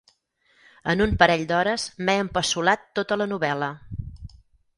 En 0.93 1.03
un 1.05 1.13
parell 1.23 1.43
d'hores 1.51 1.85
m'he 2.07 2.15
empassolat 2.23 2.89
tota 3.01 3.19
la 3.25 3.29
novel·la. 3.35 3.71